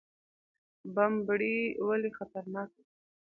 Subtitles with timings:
[0.95, 1.57] بمبړې
[1.87, 2.91] ولې خطرناکه ده؟